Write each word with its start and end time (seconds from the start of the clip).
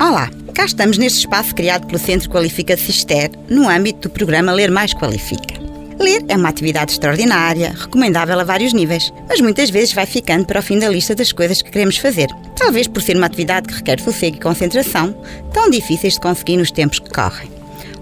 Olá, 0.00 0.30
cá 0.54 0.64
estamos 0.64 0.96
neste 0.96 1.18
espaço 1.18 1.52
criado 1.56 1.88
pelo 1.88 1.98
Centro 1.98 2.30
Qualifica 2.30 2.76
Cister, 2.76 3.32
no 3.48 3.68
âmbito 3.68 4.08
do 4.08 4.12
programa 4.12 4.52
Ler 4.52 4.70
Mais 4.70 4.94
Qualifica. 4.94 5.60
Ler 5.98 6.24
é 6.28 6.36
uma 6.36 6.50
atividade 6.50 6.92
extraordinária, 6.92 7.74
recomendável 7.76 8.38
a 8.38 8.44
vários 8.44 8.72
níveis, 8.72 9.12
mas 9.28 9.40
muitas 9.40 9.70
vezes 9.70 9.92
vai 9.92 10.06
ficando 10.06 10.46
para 10.46 10.60
o 10.60 10.62
fim 10.62 10.78
da 10.78 10.88
lista 10.88 11.16
das 11.16 11.32
coisas 11.32 11.60
que 11.60 11.72
queremos 11.72 11.96
fazer. 11.96 12.28
Talvez 12.54 12.86
por 12.86 13.02
ser 13.02 13.16
uma 13.16 13.26
atividade 13.26 13.66
que 13.66 13.74
requer 13.74 13.98
sossego 13.98 14.36
e 14.36 14.40
concentração, 14.40 15.20
tão 15.52 15.68
difíceis 15.68 16.12
de 16.12 16.20
conseguir 16.20 16.58
nos 16.58 16.70
tempos 16.70 17.00
que 17.00 17.10
correm. 17.10 17.50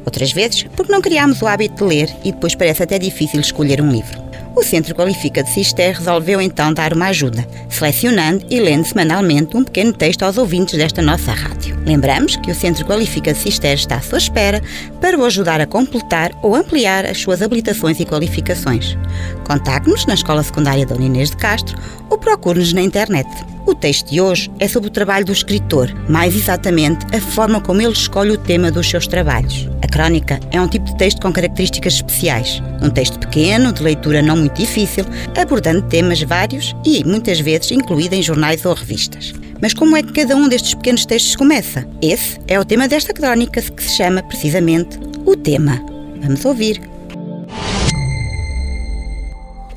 Outras 0.04 0.32
vezes, 0.32 0.64
porque 0.76 0.92
não 0.92 1.00
criámos 1.00 1.40
o 1.40 1.46
hábito 1.46 1.76
de 1.76 1.94
ler 1.94 2.14
e 2.22 2.30
depois 2.30 2.54
parece 2.54 2.82
até 2.82 2.98
difícil 2.98 3.40
escolher 3.40 3.80
um 3.80 3.90
livro. 3.90 4.22
O 4.54 4.62
Centro 4.62 4.94
Qualifica 4.94 5.42
de 5.42 5.50
Cister 5.50 5.96
resolveu 5.96 6.42
então 6.42 6.74
dar 6.74 6.92
uma 6.92 7.06
ajuda, 7.06 7.46
selecionando 7.70 8.44
e 8.50 8.60
lendo 8.60 8.84
semanalmente 8.84 9.56
um 9.56 9.64
pequeno 9.64 9.94
texto 9.94 10.24
aos 10.24 10.36
ouvintes 10.36 10.76
desta 10.76 11.00
nossa 11.00 11.32
rádio. 11.32 11.75
Lembramos 11.86 12.34
que 12.34 12.50
o 12.50 12.54
Centro 12.54 12.84
Qualifica 12.84 13.32
Cister 13.32 13.74
está 13.74 13.96
à 13.96 14.00
sua 14.00 14.18
espera 14.18 14.60
para 15.00 15.16
o 15.16 15.24
ajudar 15.24 15.60
a 15.60 15.66
completar 15.66 16.32
ou 16.42 16.56
ampliar 16.56 17.06
as 17.06 17.18
suas 17.18 17.40
habilitações 17.40 18.00
e 18.00 18.04
qualificações. 18.04 18.98
Contacte-nos 19.44 20.04
na 20.04 20.14
Escola 20.14 20.42
Secundária 20.42 20.84
Dona 20.84 21.04
Inês 21.04 21.30
de 21.30 21.36
Castro 21.36 21.78
ou 22.10 22.18
procure-nos 22.18 22.72
na 22.72 22.82
internet. 22.82 23.28
O 23.64 23.74
texto 23.74 24.10
de 24.10 24.20
hoje 24.20 24.50
é 24.58 24.66
sobre 24.66 24.88
o 24.88 24.92
trabalho 24.92 25.24
do 25.24 25.32
escritor, 25.32 25.92
mais 26.08 26.34
exatamente 26.34 27.06
a 27.14 27.20
forma 27.20 27.60
como 27.60 27.80
ele 27.80 27.92
escolhe 27.92 28.30
o 28.32 28.38
tema 28.38 28.70
dos 28.70 28.88
seus 28.88 29.06
trabalhos. 29.06 29.68
A 29.82 29.86
crónica 29.86 30.40
é 30.50 30.60
um 30.60 30.68
tipo 30.68 30.86
de 30.86 30.96
texto 30.96 31.20
com 31.20 31.32
características 31.32 31.94
especiais. 31.94 32.60
Um 32.82 32.90
texto 32.90 33.18
pequeno, 33.18 33.72
de 33.72 33.82
leitura 33.82 34.22
não 34.22 34.36
muito 34.36 34.56
difícil, 34.56 35.04
abordando 35.36 35.82
temas 35.82 36.20
vários 36.22 36.74
e, 36.84 37.04
muitas 37.04 37.38
vezes, 37.38 37.70
incluído 37.70 38.14
em 38.14 38.22
jornais 38.22 38.64
ou 38.64 38.74
revistas. 38.74 39.32
Mas 39.60 39.72
como 39.72 39.96
é 39.96 40.02
que 40.02 40.12
cada 40.12 40.36
um 40.36 40.48
destes 40.48 40.74
pequenos 40.74 41.06
textos 41.06 41.36
começa? 41.36 41.88
Esse 42.02 42.38
é 42.46 42.58
o 42.60 42.64
tema 42.64 42.86
desta 42.86 43.12
crónica, 43.12 43.60
que 43.62 43.82
se 43.82 43.96
chama 43.96 44.22
precisamente 44.22 44.98
O 45.24 45.36
Tema. 45.36 45.80
Vamos 46.20 46.44
ouvir. 46.44 46.80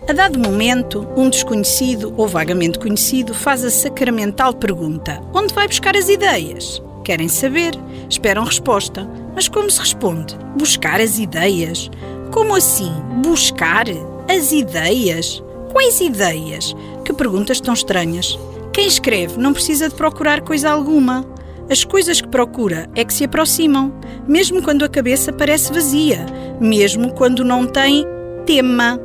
A 0.07 0.13
dado 0.13 0.39
momento, 0.39 1.07
um 1.15 1.29
desconhecido 1.29 2.13
ou 2.17 2.27
vagamente 2.27 2.79
conhecido 2.79 3.33
faz 3.33 3.63
a 3.63 3.69
sacramental 3.69 4.53
pergunta: 4.53 5.21
Onde 5.33 5.53
vai 5.53 5.67
buscar 5.67 5.95
as 5.95 6.09
ideias? 6.09 6.81
Querem 7.03 7.27
saber? 7.27 7.73
Esperam 8.09 8.43
resposta. 8.43 9.07
Mas 9.35 9.47
como 9.47 9.69
se 9.69 9.79
responde? 9.79 10.35
Buscar 10.57 10.99
as 10.99 11.19
ideias? 11.19 11.89
Como 12.31 12.55
assim? 12.55 12.91
Buscar 13.23 13.85
as 14.27 14.51
ideias? 14.51 15.43
Quais 15.71 16.01
ideias? 16.01 16.75
Que 17.05 17.13
perguntas 17.13 17.61
tão 17.61 17.73
estranhas. 17.73 18.37
Quem 18.79 18.87
escreve 18.87 19.37
não 19.37 19.51
precisa 19.51 19.89
de 19.89 19.95
procurar 19.95 20.39
coisa 20.39 20.69
alguma. 20.71 21.25
As 21.69 21.83
coisas 21.83 22.21
que 22.21 22.29
procura 22.29 22.89
é 22.95 23.03
que 23.03 23.13
se 23.13 23.25
aproximam, 23.25 23.93
mesmo 24.25 24.63
quando 24.63 24.85
a 24.85 24.87
cabeça 24.87 25.33
parece 25.33 25.73
vazia, 25.73 26.25
mesmo 26.61 27.13
quando 27.13 27.43
não 27.43 27.67
tem 27.67 28.05
tema. 28.45 28.97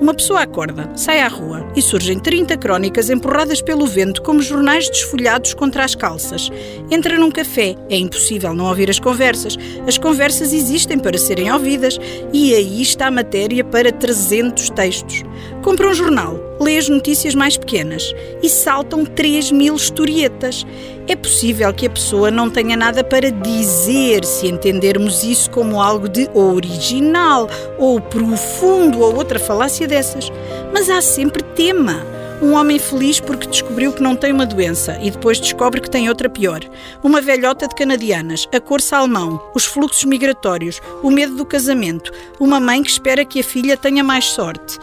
Uma 0.00 0.14
pessoa 0.14 0.40
acorda, 0.40 0.90
sai 0.96 1.20
à 1.20 1.28
rua 1.28 1.70
e 1.76 1.82
surgem 1.82 2.18
30 2.18 2.56
crónicas 2.56 3.10
empurradas 3.10 3.60
pelo 3.60 3.86
vento 3.86 4.22
como 4.22 4.40
jornais 4.40 4.88
desfolhados 4.88 5.52
contra 5.52 5.84
as 5.84 5.94
calças. 5.94 6.48
Entra 6.90 7.18
num 7.18 7.30
café, 7.30 7.74
é 7.90 7.98
impossível 7.98 8.54
não 8.54 8.64
ouvir 8.64 8.88
as 8.88 8.98
conversas. 8.98 9.58
As 9.86 9.98
conversas 9.98 10.54
existem 10.54 10.98
para 10.98 11.18
serem 11.18 11.52
ouvidas 11.52 11.98
e 12.32 12.54
aí 12.54 12.80
está 12.80 13.08
a 13.08 13.10
matéria 13.10 13.62
para 13.62 13.92
300 13.92 14.70
textos. 14.70 15.22
Compra 15.68 15.86
um 15.86 15.92
jornal, 15.92 16.40
lê 16.58 16.78
as 16.78 16.88
notícias 16.88 17.34
mais 17.34 17.58
pequenas 17.58 18.14
e 18.42 18.48
saltam 18.48 19.04
3 19.04 19.52
mil 19.52 19.76
historietas. 19.76 20.66
É 21.06 21.14
possível 21.14 21.70
que 21.74 21.86
a 21.86 21.90
pessoa 21.90 22.30
não 22.30 22.48
tenha 22.48 22.74
nada 22.74 23.04
para 23.04 23.30
dizer 23.30 24.24
se 24.24 24.46
entendermos 24.46 25.22
isso 25.22 25.50
como 25.50 25.78
algo 25.78 26.08
de 26.08 26.26
original 26.32 27.50
ou 27.78 28.00
profundo 28.00 29.00
ou 29.00 29.14
outra 29.14 29.38
falácia 29.38 29.86
dessas. 29.86 30.32
Mas 30.72 30.88
há 30.88 31.02
sempre 31.02 31.42
tema. 31.42 32.02
Um 32.40 32.54
homem 32.54 32.78
feliz 32.78 33.20
porque 33.20 33.46
descobriu 33.46 33.92
que 33.92 34.02
não 34.02 34.16
tem 34.16 34.32
uma 34.32 34.46
doença 34.46 34.98
e 35.02 35.10
depois 35.10 35.38
descobre 35.38 35.82
que 35.82 35.90
tem 35.90 36.08
outra 36.08 36.30
pior. 36.30 36.60
Uma 37.02 37.20
velhota 37.20 37.68
de 37.68 37.74
canadianas, 37.74 38.48
a 38.54 38.58
cor 38.58 38.80
salmão, 38.80 39.38
os 39.54 39.66
fluxos 39.66 40.04
migratórios, 40.04 40.80
o 41.02 41.10
medo 41.10 41.34
do 41.34 41.44
casamento, 41.44 42.10
uma 42.40 42.58
mãe 42.58 42.82
que 42.82 42.90
espera 42.90 43.22
que 43.22 43.40
a 43.40 43.44
filha 43.44 43.76
tenha 43.76 44.02
mais 44.02 44.24
sorte 44.24 44.78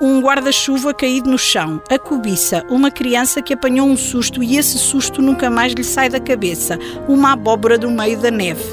um 0.00 0.18
guarda-chuva 0.18 0.94
caído 0.94 1.30
no 1.30 1.36
chão, 1.36 1.82
a 1.90 1.98
cobiça, 1.98 2.64
uma 2.70 2.90
criança 2.90 3.42
que 3.42 3.52
apanhou 3.52 3.86
um 3.86 3.98
susto 3.98 4.42
e 4.42 4.56
esse 4.56 4.78
susto 4.78 5.20
nunca 5.20 5.50
mais 5.50 5.74
lhe 5.74 5.84
sai 5.84 6.08
da 6.08 6.18
cabeça, 6.18 6.78
uma 7.06 7.32
abóbora 7.32 7.76
do 7.76 7.90
meio 7.90 8.18
da 8.18 8.30
neve. 8.30 8.64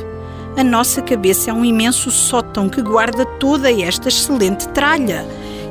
A 0.55 0.63
nossa 0.63 1.01
cabeça 1.01 1.51
é 1.51 1.53
um 1.53 1.65
imenso 1.65 2.09
sótão 2.11 2.69
que 2.69 2.81
guarda 2.81 3.25
toda 3.25 3.69
esta 3.69 4.07
excelente 4.07 4.69
tralha. 4.69 5.25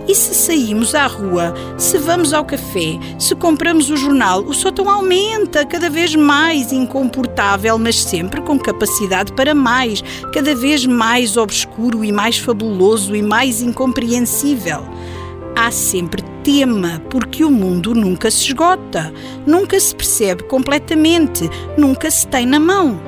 E 0.06 0.14
se 0.14 0.34
saímos 0.34 0.94
à 0.94 1.06
rua, 1.06 1.52
se 1.78 1.98
vamos 1.98 2.32
ao 2.32 2.44
café, 2.44 2.98
se 3.18 3.34
compramos 3.34 3.90
o 3.90 3.96
jornal, 3.96 4.42
o 4.42 4.54
sótão 4.54 4.88
aumenta 4.88 5.64
cada 5.64 5.90
vez 5.90 6.14
mais 6.14 6.70
incomportável, 6.70 7.76
mas 7.78 8.00
sempre 8.00 8.42
com 8.42 8.58
capacidade 8.58 9.32
para 9.32 9.54
mais, 9.54 10.04
cada 10.32 10.54
vez 10.54 10.86
mais 10.86 11.36
obscuro 11.36 12.04
e 12.04 12.12
mais 12.12 12.38
fabuloso 12.38 13.16
e 13.16 13.22
mais 13.22 13.62
incompreensível 13.62 14.84
há 15.56 15.70
sempre 15.70 16.22
tema, 16.44 17.02
porque 17.10 17.42
o 17.42 17.50
mundo 17.50 17.94
nunca 17.94 18.30
se 18.30 18.44
esgota, 18.44 19.12
nunca 19.46 19.80
se 19.80 19.96
percebe 19.96 20.42
completamente, 20.44 21.48
nunca 21.78 22.10
se 22.10 22.28
tem 22.28 22.44
na 22.44 22.60
mão. 22.60 23.00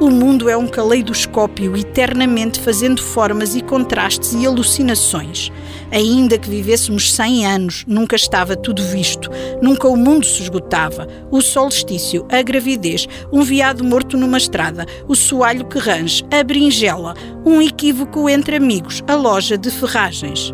O 0.00 0.10
mundo 0.10 0.50
é 0.50 0.56
um 0.56 0.66
caleidoscópio 0.66 1.76
eternamente 1.76 2.58
fazendo 2.60 3.00
formas 3.00 3.54
e 3.54 3.62
contrastes 3.62 4.32
e 4.32 4.44
alucinações. 4.44 5.52
Ainda 5.92 6.36
que 6.36 6.50
vivêssemos 6.50 7.14
100 7.14 7.46
anos, 7.46 7.84
nunca 7.86 8.16
estava 8.16 8.56
tudo 8.56 8.82
visto, 8.82 9.30
nunca 9.62 9.86
o 9.86 9.96
mundo 9.96 10.26
se 10.26 10.42
esgotava. 10.42 11.06
O 11.30 11.40
solstício, 11.40 12.26
a 12.28 12.42
gravidez, 12.42 13.06
um 13.32 13.42
veado 13.42 13.84
morto 13.84 14.16
numa 14.16 14.36
estrada, 14.36 14.84
o 15.06 15.14
soalho 15.14 15.64
que 15.64 15.78
range, 15.78 16.24
a 16.28 16.42
berinjela, 16.42 17.14
um 17.46 17.62
equívoco 17.62 18.28
entre 18.28 18.56
amigos, 18.56 19.00
a 19.06 19.14
loja 19.14 19.56
de 19.56 19.70
ferragens. 19.70 20.52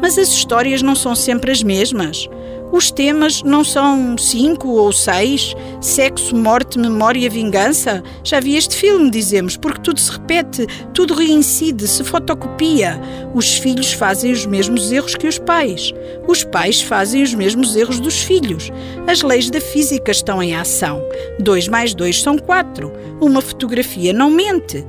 Mas 0.00 0.18
as 0.18 0.28
histórias 0.28 0.82
não 0.82 0.94
são 0.94 1.14
sempre 1.14 1.50
as 1.50 1.62
mesmas. 1.62 2.28
Os 2.72 2.92
temas 2.92 3.42
não 3.42 3.64
são 3.64 4.16
cinco 4.16 4.68
ou 4.68 4.92
seis? 4.92 5.54
Sexo, 5.80 6.36
morte, 6.36 6.78
memória, 6.78 7.28
vingança? 7.28 8.00
Já 8.22 8.38
vi 8.38 8.56
este 8.56 8.76
filme, 8.76 9.10
dizemos, 9.10 9.56
porque 9.56 9.80
tudo 9.80 9.98
se 9.98 10.12
repete, 10.12 10.66
tudo 10.94 11.14
reincide, 11.14 11.88
se 11.88 12.04
fotocopia. 12.04 13.00
Os 13.34 13.58
filhos 13.58 13.92
fazem 13.92 14.30
os 14.30 14.46
mesmos 14.46 14.92
erros 14.92 15.16
que 15.16 15.26
os 15.26 15.38
pais. 15.38 15.92
Os 16.28 16.44
pais 16.44 16.80
fazem 16.80 17.24
os 17.24 17.34
mesmos 17.34 17.74
erros 17.74 17.98
dos 17.98 18.22
filhos. 18.22 18.70
As 19.08 19.20
leis 19.22 19.50
da 19.50 19.60
física 19.60 20.12
estão 20.12 20.40
em 20.40 20.54
ação. 20.54 21.02
Dois 21.40 21.66
mais 21.66 21.92
dois 21.92 22.22
são 22.22 22.38
quatro. 22.38 22.92
Uma 23.20 23.40
fotografia 23.40 24.12
não 24.12 24.30
mente. 24.30 24.86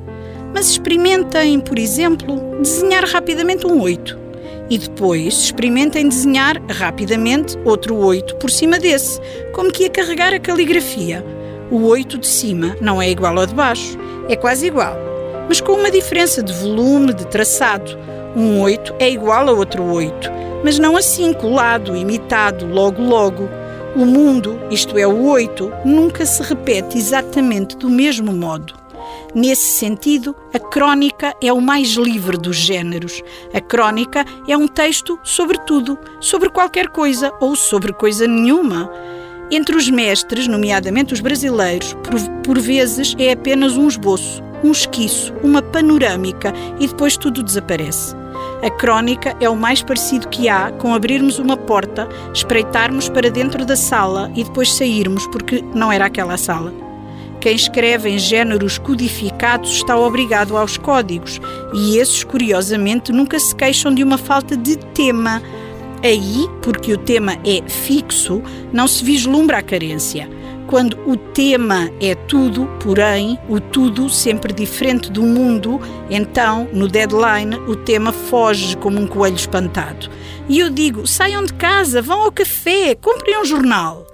Mas 0.54 0.70
experimentem, 0.70 1.60
por 1.60 1.80
exemplo, 1.80 2.60
desenhar 2.62 3.06
rapidamente 3.06 3.66
um 3.66 3.82
oito 3.82 4.21
e 4.72 4.78
depois 4.78 5.34
experimentem 5.34 6.08
desenhar 6.08 6.56
rapidamente 6.70 7.58
outro 7.66 7.98
8 7.98 8.38
por 8.38 8.50
cima 8.50 8.80
desse, 8.80 9.20
como 9.52 9.70
que 9.70 9.84
ia 9.84 9.90
carregar 9.90 10.34
a 10.34 10.40
caligrafia. 10.40 11.26
O 11.70 11.88
8 11.88 12.18
de 12.18 12.28
cima 12.28 12.78
não 12.80 13.02
é 13.02 13.10
igual 13.10 13.38
ao 13.38 13.46
de 13.46 13.54
baixo, 13.54 14.00
é 14.30 14.36
quase 14.38 14.68
igual, 14.68 14.96
mas 15.50 15.60
com 15.60 15.74
uma 15.74 15.92
diferença 15.92 16.42
de 16.42 16.54
volume, 16.54 17.14
de 17.14 17.28
traçado. 17.28 18.00
Um 18.34 18.62
8 18.62 18.96
é 18.98 19.10
igual 19.10 19.50
a 19.50 19.52
outro 19.52 19.84
8, 19.84 20.32
mas 20.64 20.80
não 20.80 20.96
assim 20.96 21.34
colado, 21.34 21.94
imitado, 21.94 22.66
logo 22.66 23.02
logo. 23.02 23.50
O 23.94 24.06
mundo, 24.06 24.58
isto 24.72 24.98
é, 24.98 25.06
o 25.06 25.26
8, 25.26 25.70
nunca 25.84 26.26
se 26.26 26.42
repete 26.44 26.98
exatamente 26.98 27.76
do 27.76 27.90
mesmo 27.90 28.32
modo. 28.32 28.81
Nesse 29.34 29.78
sentido, 29.80 30.36
a 30.54 30.60
crónica 30.60 31.34
é 31.42 31.54
o 31.54 31.62
mais 31.62 31.92
livre 31.92 32.38
dos 32.38 32.58
géneros. 32.58 33.22
A 33.54 33.62
crónica 33.62 34.26
é 34.46 34.58
um 34.58 34.68
texto 34.68 35.18
sobre 35.24 35.58
tudo, 35.60 35.98
sobre 36.20 36.50
qualquer 36.50 36.90
coisa 36.90 37.32
ou 37.40 37.56
sobre 37.56 37.94
coisa 37.94 38.28
nenhuma. 38.28 38.92
Entre 39.50 39.74
os 39.74 39.90
mestres, 39.90 40.48
nomeadamente 40.48 41.14
os 41.14 41.22
brasileiros, 41.22 41.94
por, 41.94 42.20
por 42.44 42.60
vezes 42.60 43.16
é 43.18 43.32
apenas 43.32 43.78
um 43.78 43.88
esboço, 43.88 44.44
um 44.66 44.72
esquiço, 44.72 45.34
uma 45.42 45.62
panorâmica 45.62 46.54
e 46.78 46.88
depois 46.88 47.16
tudo 47.16 47.42
desaparece. 47.42 48.14
A 48.62 48.70
crónica 48.70 49.34
é 49.40 49.50
o 49.50 49.56
mais 49.56 49.82
parecido 49.82 50.28
que 50.28 50.50
há 50.50 50.72
com 50.74 50.94
abrirmos 50.94 51.40
uma 51.40 51.56
porta, 51.56 52.08
espreitarmos 52.34 53.08
para 53.08 53.32
dentro 53.32 53.66
da 53.66 53.78
sala 53.78 54.30
e 54.36 54.44
depois 54.44 54.74
sairmos 54.74 55.26
porque 55.28 55.62
não 55.74 55.90
era 55.90 56.06
aquela 56.06 56.36
sala. 56.36 56.91
Quem 57.42 57.56
escreve 57.56 58.08
em 58.08 58.20
géneros 58.20 58.78
codificados 58.78 59.72
está 59.72 59.98
obrigado 59.98 60.56
aos 60.56 60.78
códigos, 60.78 61.42
e 61.74 61.98
esses, 61.98 62.24
curiosamente, 62.24 63.12
nunca 63.12 63.40
se 63.40 63.56
queixam 63.56 63.92
de 63.94 64.04
uma 64.04 64.18
falta 64.18 64.56
de 64.56 64.78
tema. 64.78 65.42
Aí, 66.04 66.48
porque 66.62 66.94
o 66.94 66.98
tema 67.00 67.40
é 67.44 67.68
fixo, 67.68 68.44
não 68.72 68.88
se 68.88 69.04
vislumbra 69.04 69.58
a 69.58 69.62
carência. 69.64 70.30
quando 70.72 70.98
o 71.06 71.18
tema 71.18 71.92
é 72.00 72.16
tudo, 72.16 72.66
porém, 72.82 73.38
o 73.50 73.60
tudo 73.60 74.10
sempre 74.10 74.54
diferente 74.54 75.12
do 75.12 75.22
mundo, 75.22 75.82
então, 76.10 76.66
no 76.72 76.88
deadline, 76.88 77.58
o 77.68 77.76
tema 77.76 78.14
foge 78.14 78.78
como 78.78 78.98
um 78.98 79.06
coelho 79.06 79.36
espantado. 79.36 80.10
E 80.48 80.60
eu 80.60 80.70
digo: 80.70 81.06
saiam 81.06 81.44
de 81.44 81.54
casa, 81.54 82.02
vão 82.02 82.22
ao 82.22 82.32
café, 82.32 82.96
comprem 82.96 83.38
um 83.42 83.44
jornal. 83.44 84.08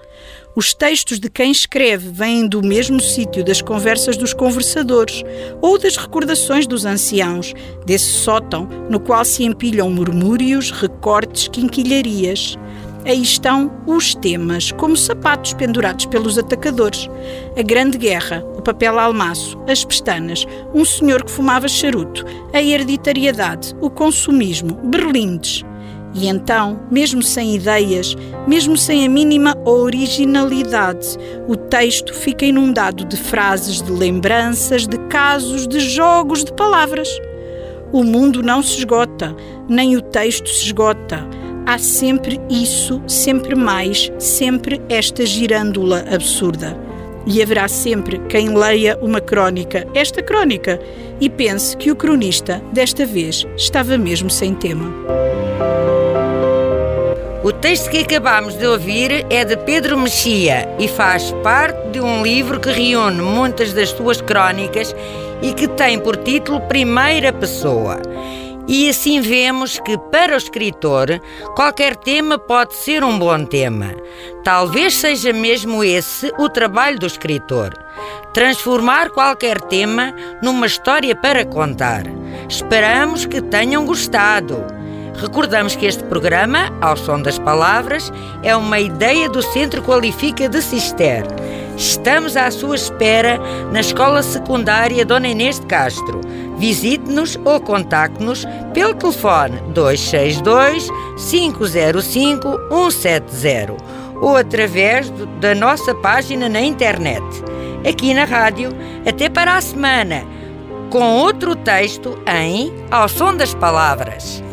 Os 0.58 0.74
textos 0.74 1.20
de 1.20 1.30
quem 1.30 1.52
escreve 1.52 2.10
vêm 2.10 2.48
do 2.48 2.64
mesmo 2.64 3.00
sítio 3.00 3.46
das 3.46 3.62
conversas 3.62 4.18
dos 4.18 4.34
conversadores 4.34 5.24
ou 5.62 5.78
das 5.78 5.96
recordações 5.98 6.66
dos 6.66 6.84
anciãos, 6.84 7.54
desse 7.86 8.08
sótão 8.08 8.68
no 8.90 9.00
qual 9.00 9.24
se 9.24 9.44
empilham 9.44 9.88
murmúrios, 9.92 10.72
recortes, 10.72 11.48
quinquilharias. 11.48 12.58
Aí 13.06 13.22
estão 13.22 13.72
os 13.86 14.16
temas, 14.16 14.72
como 14.72 14.98
sapatos 14.98 15.54
pendurados 15.54 16.08
pelos 16.08 16.40
atacadores. 16.40 17.08
A 17.56 17.62
Grande 17.62 18.00
Guerra, 18.00 18.44
o 18.58 18.62
papel 18.64 18.98
almaço, 18.98 19.60
as 19.68 19.86
pestanas, 19.86 20.44
um 20.74 20.84
senhor 20.84 21.24
que 21.24 21.30
fumava 21.30 21.68
charuto, 21.68 22.26
a 22.52 22.60
hereditariedade, 22.60 23.76
o 23.80 23.92
consumismo, 23.92 24.74
berlindes. 24.86 25.64
E 26.14 26.28
então, 26.28 26.80
mesmo 26.90 27.22
sem 27.22 27.56
ideias, 27.56 28.16
mesmo 28.48 28.76
sem 28.78 29.06
a 29.06 29.10
mínima 29.10 29.56
originalidade, 29.66 31.18
o 31.48 31.56
texto 31.56 32.14
fica 32.14 32.46
inundado 32.46 33.06
de 33.06 33.18
frases, 33.18 33.82
de 33.82 33.92
lembranças, 33.92 34.88
de 34.88 34.98
casos, 35.08 35.68
de 35.68 35.80
jogos, 35.80 36.44
de 36.44 36.54
palavras. 36.54 37.10
O 37.92 38.04
mundo 38.04 38.42
não 38.42 38.62
se 38.62 38.80
esgota, 38.80 39.36
nem 39.70 39.96
o 39.96 40.02
texto 40.02 40.50
se 40.50 40.66
esgota. 40.66 41.28
Há 41.66 41.78
sempre 41.78 42.40
isso, 42.50 43.02
sempre 43.08 43.54
mais, 43.54 44.12
sempre 44.18 44.82
esta 44.90 45.26
girândola 45.26 46.06
absurda. 46.10 46.78
E 47.26 47.44
haverá 47.44 47.68
sempre 47.68 48.20
quem 48.30 48.56
leia 48.56 48.98
uma 49.02 49.20
crónica, 49.20 49.86
esta 49.94 50.24
crónica, 50.24 50.80
e 51.20 51.30
pense 51.30 51.76
que 51.76 51.92
o 51.92 51.96
cronista, 51.96 52.62
desta 52.72 53.06
vez, 53.06 53.46
estava 53.58 53.98
mesmo 53.98 54.30
sem 54.30 54.56
tema. 54.56 54.86
O 57.48 57.54
texto 57.54 57.90
que 57.90 58.00
acabamos 58.00 58.56
de 58.58 58.68
ouvir 58.68 59.26
é 59.30 59.46
de 59.46 59.56
Pedro 59.56 59.98
Mexia 59.98 60.68
e 60.78 60.86
faz 60.86 61.32
parte 61.42 61.92
de 61.92 62.02
um 62.02 62.22
livro 62.22 62.60
que 62.60 62.70
reúne 62.70 63.22
muitas 63.22 63.72
das 63.72 63.88
suas 63.92 64.20
crónicas 64.20 64.94
e 65.42 65.54
que 65.54 65.66
tem 65.66 65.98
por 65.98 66.18
título 66.18 66.60
Primeira 66.68 67.32
Pessoa. 67.32 68.02
E 68.68 68.90
assim 68.90 69.22
vemos 69.22 69.80
que, 69.80 69.98
para 70.12 70.34
o 70.34 70.38
escritor, 70.38 71.22
qualquer 71.56 71.96
tema 71.96 72.38
pode 72.38 72.76
ser 72.76 73.02
um 73.02 73.18
bom 73.18 73.46
tema. 73.46 73.96
Talvez 74.44 74.98
seja 74.98 75.32
mesmo 75.32 75.86
esse 75.86 76.30
o 76.38 76.50
trabalho 76.50 77.00
do 77.00 77.08
escritor: 77.08 77.74
transformar 78.34 79.10
qualquer 79.12 79.62
tema 79.62 80.14
numa 80.44 80.66
história 80.66 81.16
para 81.16 81.46
contar. 81.46 82.04
Esperamos 82.50 83.26
que 83.26 83.42
tenham 83.42 83.86
gostado. 83.86 84.77
Recordamos 85.18 85.76
que 85.76 85.88
este 85.88 86.04
programa, 86.04 86.72
ao 86.80 86.96
som 86.96 87.20
das 87.20 87.40
palavras, 87.40 88.12
é 88.44 88.56
uma 88.56 88.80
ideia 88.80 89.28
do 89.28 89.42
Centro 89.42 89.82
Qualifica 89.82 90.48
de 90.48 90.62
Cister. 90.62 91.24
Estamos 91.76 92.38
à 92.38 92.52
sua 92.52 92.76
espera 92.76 93.40
na 93.72 93.80
Escola 93.80 94.22
Secundária 94.22 95.04
Dona 95.04 95.28
Inês 95.28 95.60
de 95.60 95.66
Castro. 95.66 96.22
Visite-nos 96.58 97.38
ou 97.46 97.60
contacte-nos 97.60 98.46
pelo 98.74 98.94
telefone 98.94 99.60
262 99.74 100.88
505 101.30 102.60
170 102.92 103.76
ou 104.22 104.38
através 104.38 105.10
da 105.40 105.56
nossa 105.56 105.96
página 105.96 106.48
na 106.48 106.62
internet. 106.62 107.24
Aqui 107.88 108.14
na 108.14 108.24
rádio, 108.24 108.70
até 109.08 109.30
para 109.30 109.56
a 109.56 109.62
semana, 109.62 110.24
com 110.92 111.18
outro 111.18 111.56
texto 111.56 112.18
em 112.28 112.72
Ao 112.92 113.08
Som 113.08 113.36
das 113.36 113.54
Palavras. 113.54 114.44